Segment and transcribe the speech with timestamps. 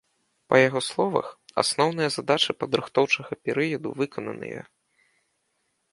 [0.53, 1.27] Па яго словах,
[1.63, 4.61] асноўныя задачы падрыхтоўчага перыяду выкананыя.